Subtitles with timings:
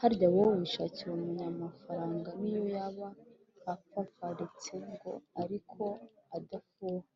[0.00, 3.08] harya wowe wishakira umunyamafaranga niyo yaba
[3.74, 5.12] afafaritse ngo
[5.42, 5.82] ariko
[6.36, 7.08] adafuha